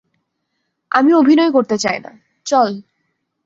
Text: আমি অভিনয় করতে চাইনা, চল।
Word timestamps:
আমি 0.91 1.11
অভিনয় 1.13 1.51
করতে 1.51 1.75
চাইনা, 1.77 2.11
চল। 2.45 2.71